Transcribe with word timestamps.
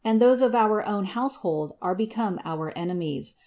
Those 0.11 0.41
of 0.41 0.55
our 0.55 0.83
own 0.87 1.05
household 1.05 1.73
are 1.79 1.93
become 1.93 2.39
our 2.43 2.71
ene 2.75 2.97
mies. 2.97 3.35